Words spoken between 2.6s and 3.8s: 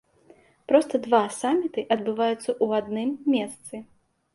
ў адным месцы.